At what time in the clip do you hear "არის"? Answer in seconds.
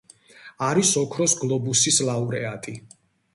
0.67-0.93